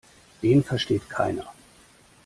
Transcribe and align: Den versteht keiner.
Den 0.41 0.63
versteht 0.63 1.07
keiner. 1.11 1.53